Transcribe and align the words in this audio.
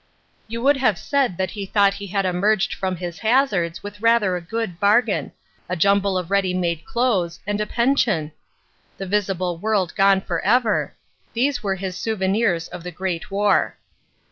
You 0.47 0.63
would 0.63 0.77
have 0.77 0.97
said 0.97 1.37
that 1.37 1.51
he 1.51 1.63
thought 1.67 1.93
he 1.93 2.07
had 2.07 2.25
emerged 2.25 2.73
from 2.73 2.95
his 2.95 3.19
hazards 3.19 3.83
with 3.83 4.01
rather 4.01 4.35
a 4.35 4.41
good 4.41 4.79
bargain. 4.79 5.31
A 5.69 5.75
jumble 5.75 6.17
of 6.17 6.31
ready 6.31 6.55
made 6.55 6.85
clothes 6.85 7.39
and 7.45 7.61
a 7.61 7.67
pension! 7.67 8.31
The 8.97 9.05
visible 9.05 9.59
world 9.59 9.93
gone 9.95 10.21
for 10.21 10.39
ever! 10.41 10.95
These 11.35 11.61
were 11.61 11.75
his 11.75 11.95
souvenirs 11.97 12.67
of 12.67 12.81
the 12.81 12.89
great 12.91 13.29
war. 13.29 13.77